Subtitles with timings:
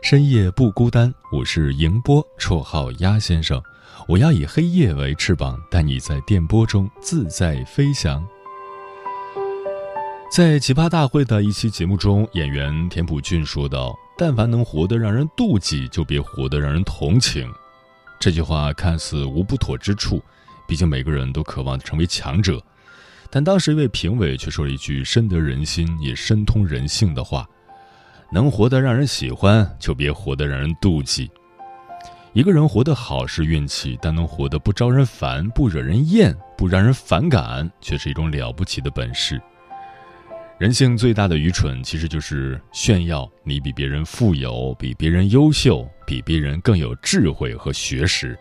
[0.00, 3.60] 深夜不孤单，我是迎波，绰号鸭先生。
[4.06, 8.24] 我要以黑夜为翅膀，带你在电波中自在飞翔。
[10.30, 17.50] 在奇葩大会的一期节目中，演员田朴珺说道：“但凡能活得让人妒忌，就别活得让人同情。”
[18.20, 20.22] 这句话看似无不妥之处，
[20.66, 22.62] 毕竟每个人都渴望成为强者。
[23.30, 27.46] 但当时一位评委却说了一句深得人心也深通人性的话。
[28.30, 31.30] 能活得让人喜欢，就别活得让人妒忌。
[32.34, 39.40] 一个人活得好是运气，但能活得不招人烦、不惹人厌、不让人反感，却是一种了不起的本事。
[40.58, 48.38] 人性最大的愚蠢，其实就是炫耀你比别人富有、比别人优秀、比别人更有智慧和学识。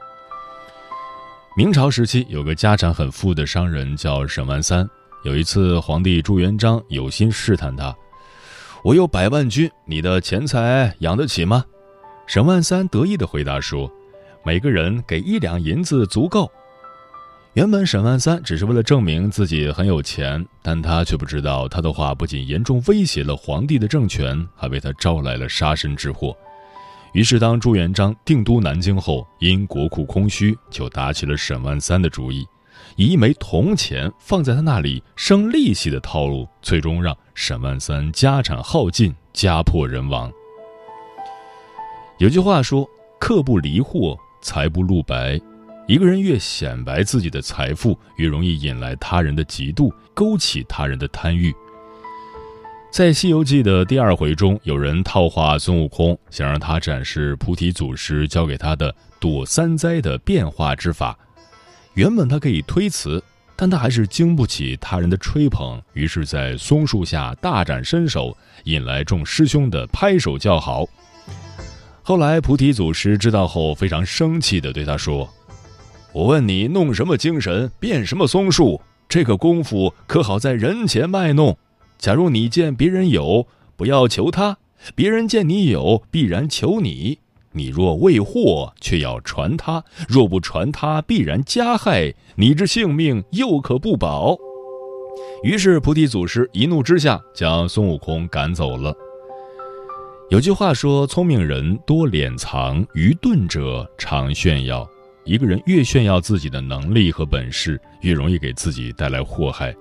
[1.56, 4.88] 明朝时期，有个家产很富的商人叫沈万三。
[5.24, 7.96] 有一次，皇帝朱元璋有心试探他。
[8.88, 11.66] 我有百万军，你的钱财养得起吗？
[12.26, 13.92] 沈万三得意地回答说
[14.46, 16.50] ：“每个人给一两银子足够。”
[17.52, 26.34] 原本沈万三只是为了证明自己很有钱，但他却不知道，他的话不仅严重威胁了皇帝的政权，还为他招来了杀身之祸。
[27.12, 32.48] 于是，当朱元璋定都南京后，因国库空虚，就打起了沈万三的主意。
[32.96, 40.34] 以一枚铜钱放在他那里生利息的套路，最终让沈万三家产耗尽，家破人亡。
[42.18, 42.90] 有句话说
[43.22, 45.40] ：“客不离货，财不露白。”
[45.88, 51.54] 一个人越显摆自己的财富，越容易引来他人的嫉妒，勾起他人的贪欲。
[52.90, 61.16] 在《西游记》的第二回中，有人套话孙悟空，想让他展示菩提祖师教给他的躲三灾的变化之法。
[61.94, 63.24] 原本他可以推辞，
[63.60, 70.86] 但他还是经不起他人的吹捧，于是，在松树下大展身手，引来众师兄的拍手叫好。
[72.04, 75.28] 后来菩提祖师知道后，非常生气地对他说
[76.14, 78.80] ：“我问你，弄什么精神，变什么松树？
[79.10, 81.58] 这个功夫可好在人前卖弄？
[81.98, 84.58] 假如你见别人有，不要求他；
[84.94, 87.18] 别人见你有，必然求你。”
[87.52, 94.38] 你若未获，却要传他；若不传他，必然加害你之性命，又可不保。
[95.44, 98.96] 于是菩提祖师一怒之下，将孙悟空赶走了。
[100.30, 104.88] 有句话说：“聪明人多敛藏，愚钝者常炫耀。”
[105.24, 109.76] 一个人越炫耀自己的能力和本事，越容易给自己带来祸害。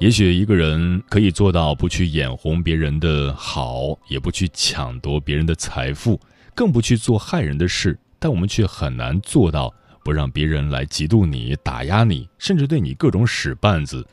[0.00, 6.20] 也许一个人可以做到不去眼红别人的好，也不去抢夺别人的财富。
[6.58, 14.04] 更不去做害人的事，但我们却很难做到不让别人来嫉妒你、打压你，甚至对你各种使绊子。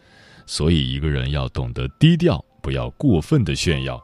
[0.45, 3.99] 所以，一个人要懂得低调，不要过分的炫耀。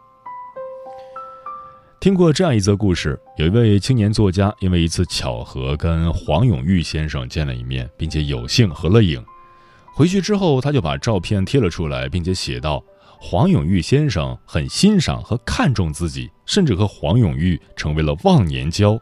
[2.00, 9.24] 听过这样一则故事：有一位青年作家，因为一次巧合跟黄永玉先生见了一面，并且有幸合了影。
[9.94, 12.84] 回去之后，他就把照片贴了出来，并且写道。
[13.24, 19.00] 黄永玉先生很欣赏和看重自己，甚至和黄永玉成为了忘年交。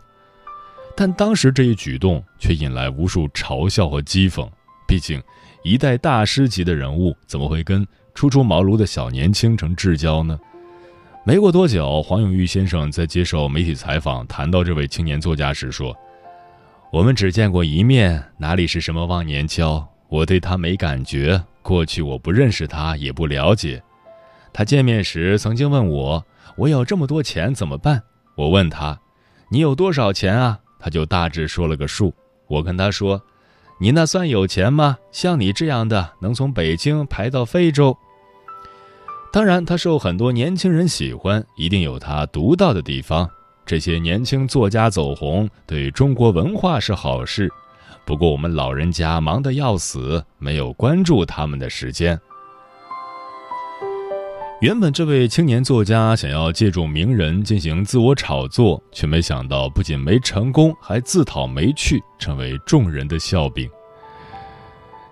[0.94, 4.46] 但当时这一举动却引来无数嘲笑和讥讽。
[4.86, 5.24] 毕竟，
[5.64, 10.38] 一代大师级的人物怎么会跟初出茅庐的小年轻成至交呢？
[11.24, 15.96] 没过多久，黄永玉先生在接受媒体采访谈到这位青年作家时说
[16.92, 19.88] ：“我们只见过一面，哪里是什么忘年交？
[20.10, 23.82] 我对他没感觉，过去我不认识他，也不了解。”
[24.52, 26.26] 他见面时曾经问我
[26.58, 28.02] ：“我有这么多钱怎么办？”
[28.36, 29.00] 我问他
[29.50, 32.14] ：“你有多少钱啊？”他就大致说了个数。
[32.48, 33.22] 我跟他说
[33.80, 34.98] ：“你那算有钱吗？
[35.12, 37.98] 像你这样的能从北京排到非洲。”
[39.32, 43.30] 当然，他受很多年轻人喜欢，一定有他独到的地方。
[43.66, 47.48] 这些年轻作家走红，对中国文化是好事。
[48.06, 52.20] 不过我们老人家忙得要死，没有关注他们的时间。
[54.62, 63.70] 原本这位青年作家想要借助名人进行自我炒作，却没想到不仅没成功，还自讨没趣，成为众人的笑柄。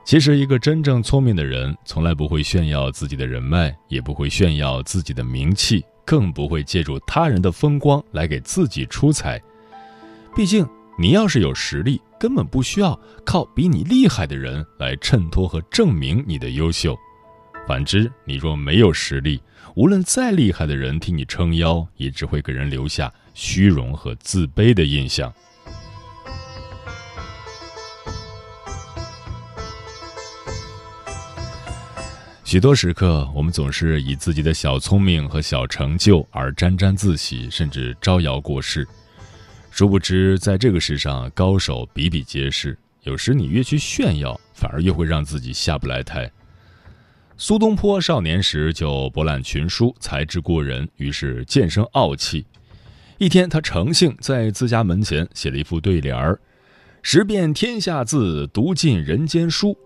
[0.04, 9.42] 其实，一个真正聪明的人，从来不会炫耀自己的人脉，也不会炫耀自己的名气，更不会借助他人的风光来给自己出彩。
[10.36, 10.68] 毕竟，
[11.00, 16.98] 你要是有实力，根本不需要靠比你厉害的人来衬托和证明你的优秀。
[17.68, 19.42] 反之，你若没有实力，
[19.75, 25.31] 无论再厉害的人替你撑腰，也只会给人留下虚荣和自卑的印象。
[32.46, 38.88] 许多时刻，我们总是以自己的小聪明和小成就而沾沾自喜，甚至招摇过市。
[39.69, 42.78] 殊不知，在这个世上，高手比比皆是。
[43.04, 46.31] 有时你越去炫耀，反而越会让自己下不来台。
[47.39, 52.44] 苏东坡少年时就博览群书，才智过人，于是渐生傲气。
[53.19, 56.39] 一天，他乘兴在自家门前写了一副对联儿
[57.04, 59.78] ：“识遍天下字，读尽人间书。”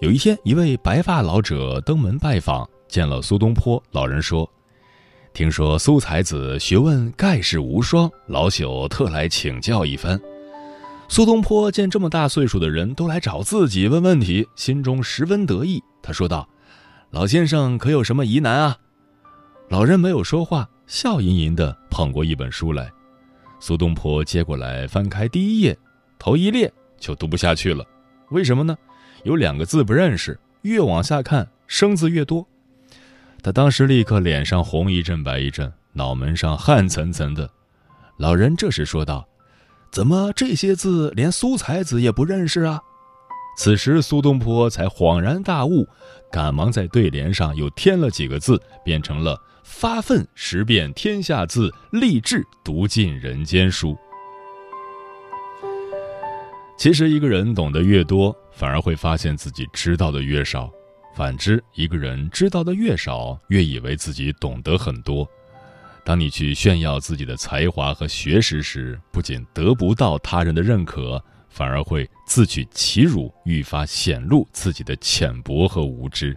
[0.00, 3.82] 有一天，一位白发老者登门拜访，见了苏东坡。
[3.90, 4.50] 老人说
[5.34, 10.18] ：“听说苏才子学问盖世无双，老朽特来请教一番。”
[11.06, 15.82] 苏东坡见这么大岁数的人都来找自己问问题，心中十分得意。
[16.00, 16.48] 他说道。
[17.10, 18.76] 老先生可有什么疑难啊？
[19.70, 22.92] 老人没有说话，笑吟吟地捧过一本书来。
[23.60, 25.76] 苏东坡接过来，翻开第一页，
[26.18, 27.82] 头一列就读不下去了。
[28.30, 28.76] 为什么呢？
[29.24, 32.46] 有两个字不认识，越往下看生字越多。
[33.42, 37.48] 他当时立刻脸上红一阵白一阵，脑门上汗涔涔的。
[38.18, 39.26] 老人这时说道
[39.90, 42.82] ：“怎么这些字连苏才子也不认识啊？”
[43.58, 45.84] 此时苏东坡才恍然大悟。
[46.30, 53.98] 赶忙在对联上又添了几个字，变成了“发奋识遍天下字，立志读尽人间书”。
[56.78, 60.70] 其实，一个人懂得越多，反而会发现自己知道的越少；
[61.16, 65.28] 反之，一个人知道的越少，越以为自己懂得很多。
[66.04, 71.20] 当你去炫耀自己的才华和学识时，不仅得不到他人的认可。
[71.58, 76.32] 反而会自取其辱，愈发显露自己的浅薄和无知。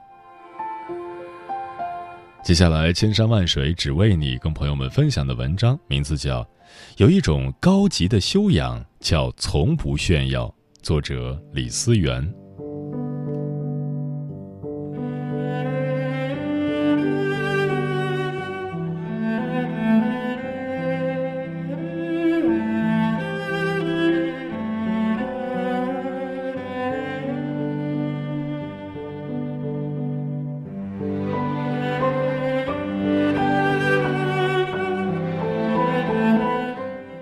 [2.43, 6.43] 接下来，千山万水只为你，跟朋友们分享的文章名字叫
[6.97, 10.47] 《有一种高级的修养叫从不炫耀》，
[10.81, 12.40] 作者李思源。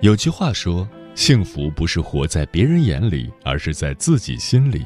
[0.00, 4.82] 有句话说：“幸福不是活在别人眼里，而是在自己心里。”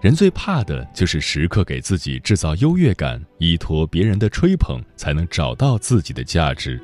[0.00, 6.80] 人最怕的就是时刻给自己制造优越感，依托别人的吹捧才能找到自己的价值。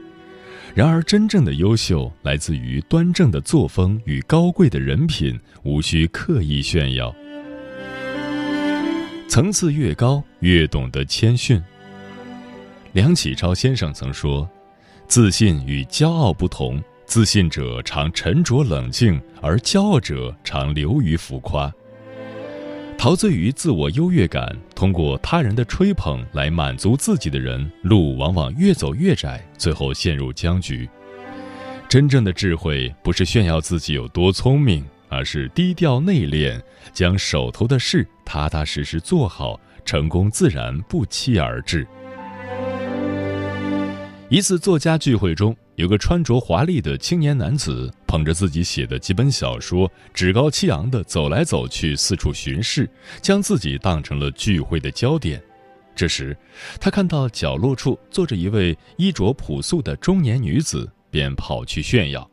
[0.75, 7.14] 然而，真正的优秀来自于端正的作风与高贵的人品，无需刻意炫耀。
[9.28, 11.62] 层次越高，越懂得谦逊。
[12.92, 14.49] 梁启超先生曾说
[15.09, 21.69] ：“自信与骄傲不同。”自信者常沉着冷静，而骄傲者常流于浮夸。
[22.97, 30.88] 陶醉于自我优越感，通过他人的吹捧来满足自己的人，路往往越走越窄，最后陷入僵局。
[31.88, 36.62] 真正的智慧不是炫耀自己有多聪明，而是低调内敛，
[36.93, 41.85] 将手头的事踏踏实实做好，成功自然不期而至。
[44.29, 45.57] 一次作家聚会中。
[45.80, 52.87] 有个穿着华丽的青年男子，捧着自己写的几本小说，趾高气昂地走来走去，四处巡视，
[53.22, 55.42] 将自己当成了聚会的焦点。
[55.96, 56.37] 这时，
[56.78, 62.30] 他看到角落处坐着一位衣着朴素的中年女子，便跑去炫耀：“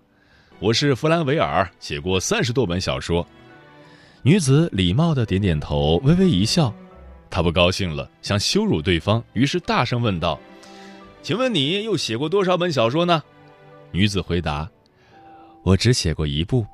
[0.59, 3.25] 我是弗兰维尔，写过三十多本小说。”
[4.23, 6.73] 女子礼貌地点点头，微微一笑。
[7.29, 10.37] 他不高兴了，想羞辱对方，于是大声问道
[11.23, 13.23] ：“请问你又写过多少本小说呢？”
[13.91, 14.69] 女子回答
[15.63, 16.65] ：“我只写过一部。”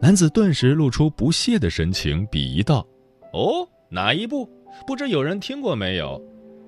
[0.00, 2.86] 男子顿时露出不屑的神情，鄙夷道
[3.34, 4.48] ：“哦，哪一部？
[4.86, 6.22] 不知有人听过没有？”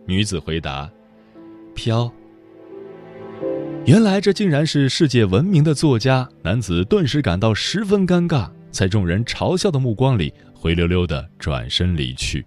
[0.07, 0.91] 女子回答
[1.75, 2.13] ：“飘。”
[3.87, 12.45] 原来这竟然是世界闻名的作家，男子顿时感到十分尴尬，在众人嘲笑的目光里，灰溜溜的转身离去。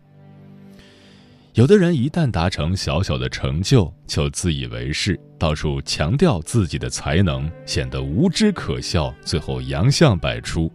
[1.54, 10.72] 有的人一旦达成小小的成就，就自以为是，到处强调自己的才能，显得无知可笑，最后洋相百出。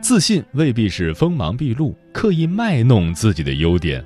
[0.00, 4.02] 自信未必是锋芒毕露，刻意卖弄自己的优点。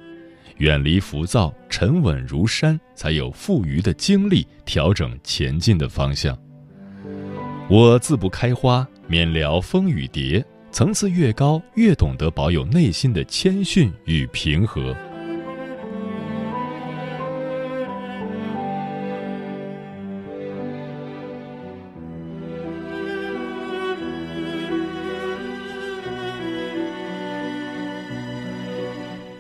[0.56, 6.37] 远离浮躁，沉稳如山，才有富余的精力调整前进的方向。
[7.70, 10.44] 我自不开花，免聊风雨蝶。
[10.73, 14.94] 层次越高，越懂得保有内心的谦逊与平和。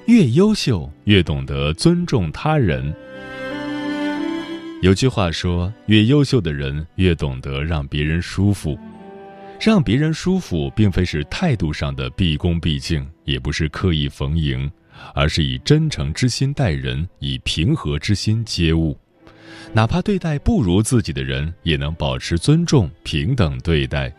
[0.08, 2.94] 越优秀，越懂得尊重他人。
[4.80, 8.78] 有句话说：“越优秀的人，越懂得让别人舒服。
[9.60, 14.70] 让别人舒服，并非是态度上的毕恭毕敬，也不是刻意逢迎，
[15.14, 18.96] 而是以真诚之心待人，以平和之心接物。
[19.74, 24.10] 哪怕对待不如自己的人，也能保持尊重、平等对待。”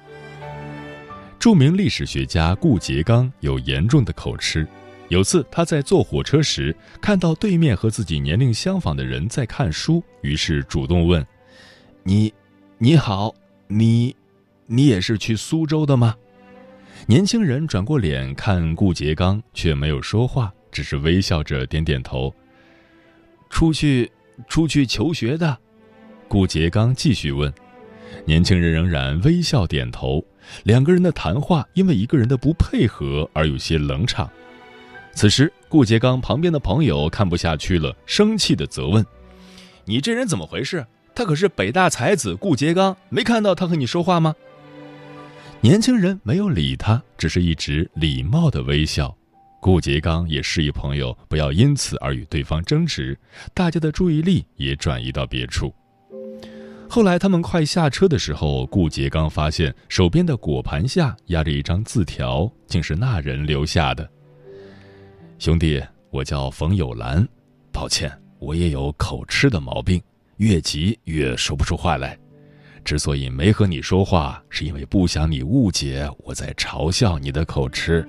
[1.40, 4.68] 著名历史学家顾颉刚有严重的口吃。
[5.10, 11.26] 有次他在坐火车时，看到对面和自己年龄相仿的人在看书，于是主动问
[12.04, 12.32] ：“你，
[12.78, 13.34] 你好，
[13.68, 14.16] 你，
[14.68, 16.16] 你也是去苏州的吗？”
[17.08, 22.34] 年轻人转过脸看顾颉刚，却没有说话，只是微笑着点点头。
[23.50, 24.12] 出去，
[24.48, 25.58] 出去求学的。
[26.28, 27.52] 顾颉刚继续问，
[28.26, 30.24] 年轻人仍然微笑点头。
[30.64, 34.30] 两个人的谈话因为一个人的不配合而有些冷场。
[35.14, 39.06] 此时，顾颉刚旁边的朋友看不下去了，生气的责问
[39.86, 40.86] ：“你这人怎么回事？
[41.14, 44.34] 他可是北大才子顾颉刚，没看到他和你说话吗？”
[45.62, 49.14] 年轻人没有理他，只是一直礼貌的微笑。
[49.60, 53.18] 顾颉刚也示意朋友不要因此而与对方争执，
[53.54, 55.74] 大家的注意力也转移到别处。
[56.90, 64.10] 后来他们快下车的时候，顾颉刚发现手边的果盘下压着一张字条，竟是那人留下的。
[65.40, 67.26] 兄弟，我叫冯友兰，
[67.72, 70.02] 抱歉，我也有口吃的毛病，
[70.36, 72.20] 越急越说不出话来。
[72.84, 78.06] 之所以没和你说话，是因为不想你误解我在嘲笑你的口吃。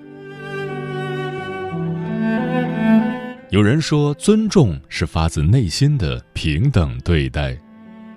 [3.50, 7.56] 有人说，尊重是发自内心的平等对待，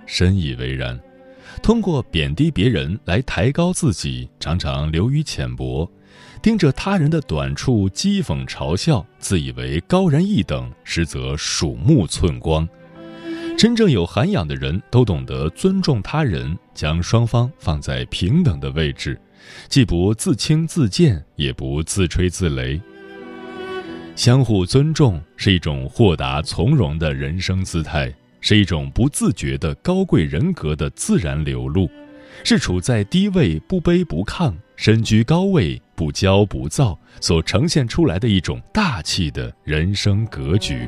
[0.07, 0.99] 深以为然。
[1.61, 5.87] 通过贬低别人来抬高自己，常常流于浅薄。
[6.43, 12.67] 盯着他人的短处讥讽嘲笑，自以为高人一等，实则鼠目寸光。
[13.57, 19.17] 真正有涵养的人都懂得尊重他人，将双方放在平等的位置，
[19.69, 22.81] 既不自轻自贱，也不自吹自擂。
[24.13, 31.89] 相互尊重是一种豁达从容的人生姿态，是一种不自觉的高贵人格的自然流露，
[32.43, 34.53] 是处在低位不卑不亢。
[34.75, 40.87] 身居高位，不骄不躁，所呈现出来的一种大气的人生格局。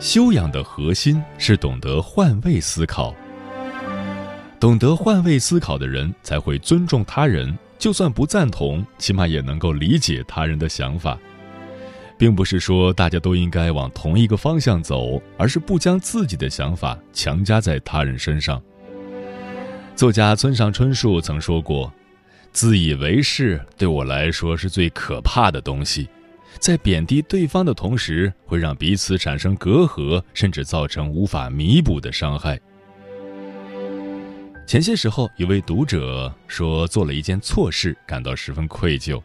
[0.00, 3.14] 修养的核心是懂得换位思考。
[4.58, 11.16] 懂得换位思考的人，才会尊重他人，就算不赞同，起码也能够理解他人的想法。
[12.20, 18.62] 并不是说大家都应该往同一个方向走，而是不将自己的想法强加在他人身上。
[19.96, 21.90] 作家村上春树曾说过
[22.52, 26.10] ：“自以为是对我来说是最可怕的东西，
[26.58, 32.60] 在贬低对方的同时，会让彼此产生隔阂，甚至造成无法弥补的伤害。”
[34.68, 39.18] 前些时候，有位读者说做了一件错事，感到十分愧疚。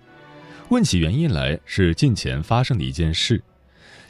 [0.69, 3.41] 问起原因来，是近前发生的一件事。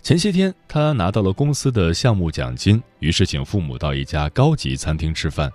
[0.02, 5.52] 前些天，他拿到了公司的项目奖金，于是请父母到一家高级餐厅吃饭。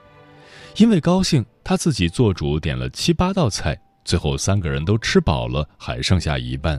[0.76, 6.78] 因为高兴，他自己做主点了七八道菜，最后三个人都吃饱了，还剩下一半。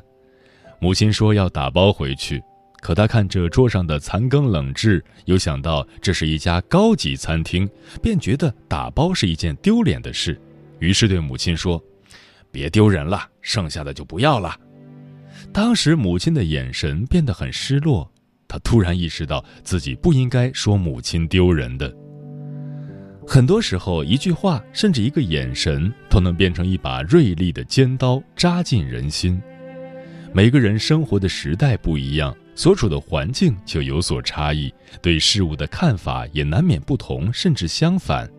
[0.80, 2.44] 母亲说要打包回去，
[2.80, 7.68] 可他看着桌上的残羹冷炙，又想到这是一家高级餐厅，
[8.04, 10.40] 便觉得打包是一件丢脸的事，
[10.78, 11.84] 于是对母亲说。
[12.52, 14.56] 别丢人了，剩下的就不要了。
[15.54, 18.10] 当时母亲的眼神变得很失落，
[18.48, 21.94] 她突然意识到自己不应该说母亲丢人的。
[23.28, 29.42] 很多时候，一句话甚至一个眼神，都能变成一把锐利的尖刀，扎进人心。
[30.34, 38.30] 每个人生活的时代不一样，所处的环境就有所差异，对事物的看法也难免不同，甚至相反。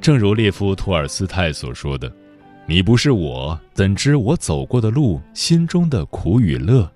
[0.00, 2.10] 正如列夫·托尔斯泰所说的
[2.68, 6.90] ：“你不是我，怎知我走过的路，心中的苦与乐？”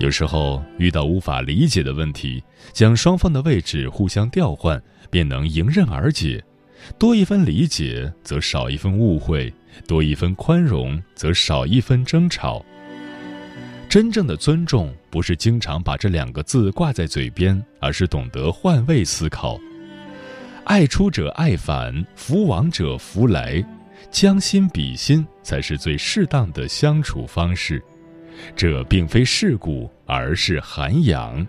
[0.00, 4.80] 有时候遇到无法理解的问题，将双方的位置互相调换。
[5.10, 6.44] 便能迎刃而解，
[6.98, 9.50] 多一分理解，则少一分误会；
[9.86, 12.62] 多一分宽容，则少一分争吵。
[13.88, 19.58] 真正的尊重，不是经常把这两个字挂在嘴边，而是懂得换位思考。
[20.64, 23.64] 爱出者爱返，福往者福来，
[24.10, 27.82] 将心比心，才是最适当的相处方式。
[28.56, 31.46] 这并非世故，而是涵养。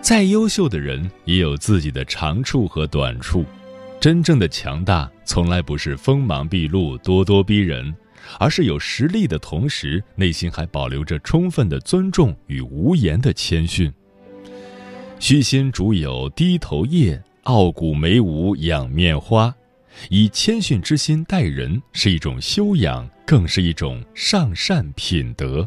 [0.00, 3.42] 再优秀的人也有自己的长处和短处，
[3.98, 7.94] 真正的强大从来不是锋芒毕露、咄咄逼人，
[8.38, 13.92] 而是有实力的同时，内心还保留着充分的尊重与无言的谦逊。
[15.18, 19.54] 虚心竹有低头叶，傲骨梅无仰面花。
[20.10, 25.66] 以谦逊之心待人是一种修养，更是一种上善品德。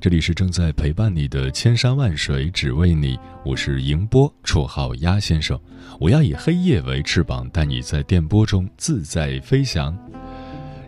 [0.00, 3.18] 这里是正在陪伴你的千山万水，只为你。
[3.44, 5.58] 我是迎波，绰号鸭先生。
[5.98, 9.96] 我要以黑夜为翅膀，带你在电波中自在飞翔。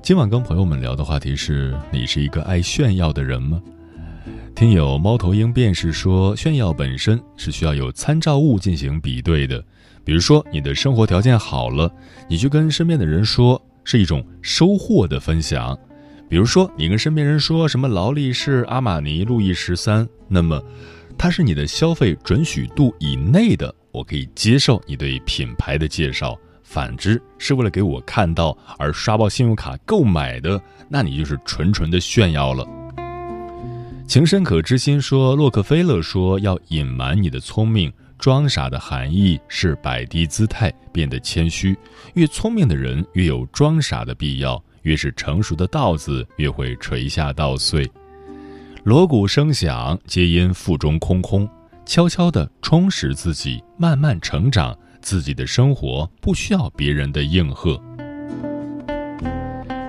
[0.03, 3.63] 今晚跟朋友们聊的话题是：你是一个爱炫耀的人吗？
[4.55, 9.65] 听友猫头鹰便是说，炫耀本身是需要有参照物进行比对的。
[10.05, 11.91] 比如说，你的生活条件好了，
[12.29, 15.79] 你去跟身边的人说，是一种收获的分享。
[16.29, 20.61] 比如说，你跟身边人说什么劳力士、阿玛尼、路易十三，那么，
[21.17, 26.37] 它是你的消费准许度以内的，我可以接受你对品牌的介绍。
[26.63, 32.67] 反之，是为了给我看到而刷爆信用卡购买的，那你就是纯纯的炫耀了。
[34.05, 41.77] 情深可知心说，洛克菲勒说要隐瞒你的聪明，装傻的含义是摆低姿态，变得谦虚。
[42.15, 44.61] 越聪明的人越有装傻的必要。
[44.87, 47.91] 越是成熟的稻子，越会垂下稻穗。
[48.85, 51.49] 锣鼓声响，皆因腹中空空。
[51.85, 54.77] 悄悄地充实自己，慢慢成长。
[55.01, 57.81] 自己的生活不需要别人的应和。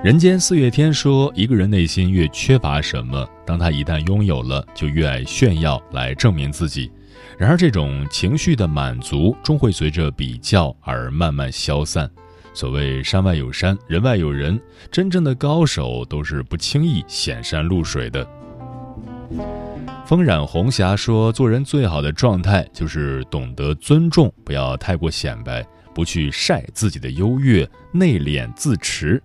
[0.03, 6.91] 人间四月天说，一个人内心越缺乏什么，当他一旦拥有了，就越爱炫耀来证明自己。
[7.37, 12.09] 然而，这种情绪的满足终会随着比较而慢慢消散。
[12.57, 14.59] 所谓山外有山，人外有人，
[14.91, 18.27] 真正的高手都是不轻易显山露水的。
[20.07, 29.21] 风染红霞说：“做人最好的状态就是懂得尊重，不要太过显摆，不去晒自己的优越，内敛自持。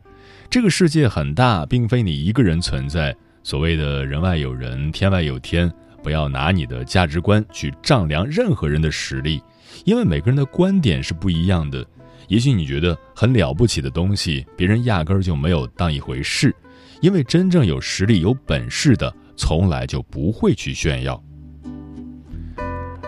[0.51, 3.17] 这个世界很大，并非你一个人存在。
[3.43, 9.43] 所谓的人外有人，天外有天，不要拿你的价值观去丈量任何人的实力，
[9.87, 11.83] 因为每个人的观点是不一样的。”
[12.29, 16.55] 也许你觉得很了不起的东西，别人压根儿就没有当一回事，
[17.01, 21.23] 因为真正有实力、有本事的，从来就不会去炫耀。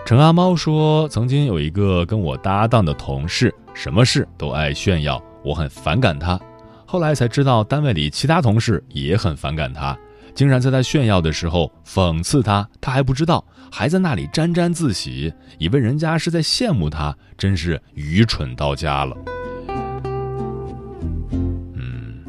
[0.06, 6.38] 陈阿猫说：“曾经有一个跟我搭档的同事，什么事都爱炫耀，我很反感他。
[6.84, 9.98] 后来才知道，单位里其他同事也很反感他。”
[10.34, 19.16] 竟然在他炫耀的时候讽刺他，他还不知道，还在那里沾沾自喜，以为人家是在羡慕他，真是愚蠢到家了。
[21.74, 22.24] 嗯，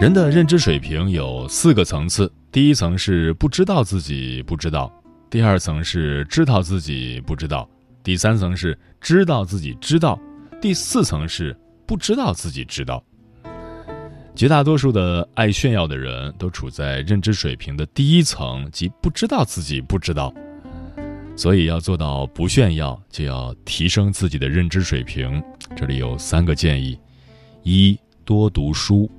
[0.00, 4.90] 人的认知水平有四个层次，第一层是不知道自己不知道，
[5.28, 7.68] 第二层是知道自己不知道，
[8.02, 10.18] 第三层是知道自己知道，
[10.62, 11.54] 第四层是
[11.86, 13.04] 不知道自己知道。
[14.34, 20.32] 绝大多数的爱炫耀的人都处在认知水平的第一层，即不知道自己不知道。
[21.36, 25.42] 所以要做到不炫耀，就要提升自己的认知水平。
[25.76, 26.98] 这里有三个建议：
[27.62, 29.10] 一、多读书，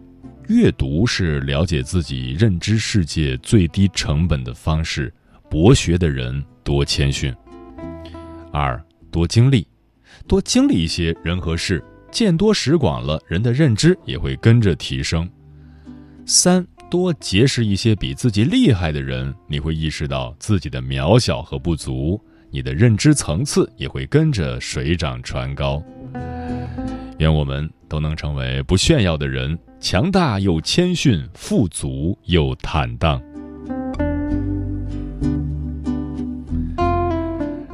[0.47, 5.13] 阅读是了解自己认知世界最低成本的方式。
[5.49, 7.35] 博学的人多谦逊。
[8.51, 9.67] 二、多经历，
[10.27, 11.83] 多经历一些人和事。
[12.11, 15.27] 见多识广了，人的认知也会跟着提升。
[16.25, 25.81] 三多结识一些比自己厉害的人，你会意识到自己的渺小和不足，你的认知层次也会跟着水涨船高。
[27.17, 33.21] 愿我们都能成为不炫耀的人，强大又谦逊，富足又坦荡。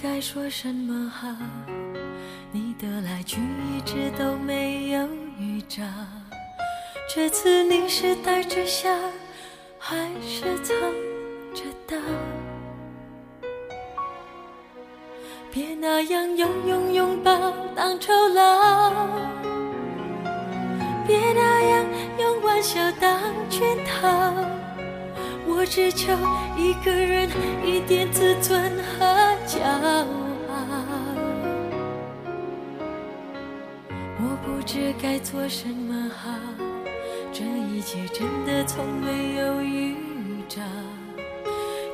[0.00, 1.28] 该说什么好。
[2.52, 5.08] 你的来去一直都没有
[5.38, 5.82] 预兆，
[7.12, 8.88] 这次你是带着笑，
[9.78, 10.76] 还是藏
[11.52, 11.96] 着刀？
[15.50, 18.92] 别那样用拥拥抱当酬劳，
[21.06, 21.84] 别那样
[22.18, 24.08] 用玩笑当圈套，
[25.58, 26.12] 我只求
[26.56, 27.28] 一个人
[27.66, 29.04] 一点自尊和
[29.44, 30.06] 骄傲。
[34.20, 36.30] 我不知该做什么好，
[37.32, 39.96] 这一切真的从没有预
[40.48, 40.62] 兆。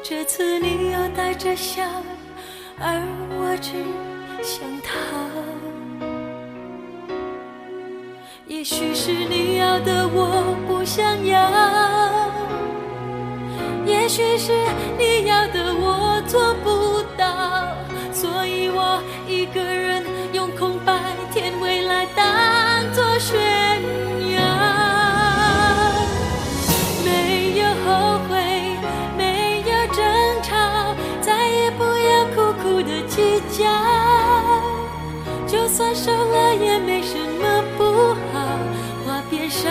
[0.02, 1.82] 这次你要带着笑，
[2.78, 3.00] 而
[3.30, 3.72] 我只
[4.42, 4.92] 想逃。
[8.46, 11.40] 也许是你要的我不想要，
[13.94, 14.52] 也许是
[14.98, 17.24] 你要的我做不到，
[18.12, 20.92] 所以我一个人用空白
[21.32, 22.24] 填未来当。
[23.16, 23.40] 炫
[24.34, 24.42] 耀，
[27.04, 28.32] 没有后悔，
[29.16, 30.04] 没有争
[30.42, 30.52] 吵，
[31.22, 33.64] 再也不要苦苦的计较。
[35.46, 37.82] 就算受了也没什么不
[38.32, 38.34] 好，
[39.06, 39.70] 话变少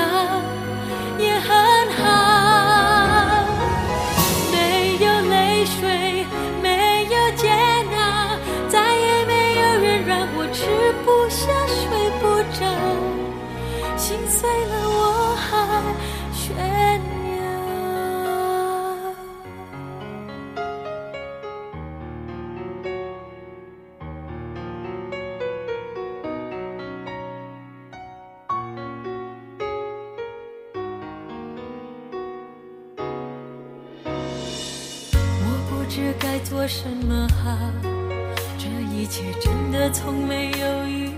[39.23, 41.09] 一切真的从没有预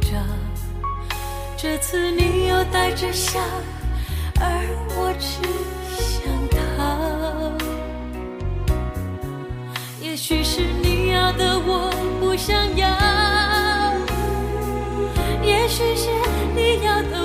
[0.00, 0.08] 兆。
[1.56, 3.40] 这次你又带着笑，
[4.38, 5.40] 而我只
[5.88, 6.58] 想逃。
[10.02, 12.86] 也许是你要的我不想要，
[15.42, 16.10] 也许是
[16.54, 17.23] 你要的